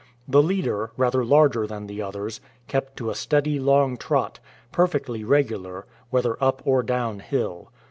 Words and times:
The 0.27 0.41
leader, 0.41 0.89
rather 0.97 1.23
larger 1.23 1.67
than 1.67 1.85
the 1.85 2.01
others, 2.01 2.41
kept 2.67 2.97
to 2.97 3.11
a 3.11 3.13
steady 3.13 3.59
long 3.59 3.97
trot, 3.97 4.39
perfectly 4.71 5.23
regular, 5.23 5.85
whether 6.09 6.43
up 6.43 6.63
or 6.65 6.81
down 6.81 7.19
hill. 7.19 7.71